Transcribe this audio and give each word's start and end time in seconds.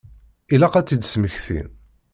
Ilaq 0.53 0.75
ad 0.75 0.85
tt-id-smektin. 0.85 1.67